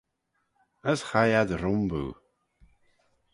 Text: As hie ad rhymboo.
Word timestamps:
As 0.91 0.99
hie 1.09 1.33
ad 1.41 1.49
rhymboo. 1.61 2.11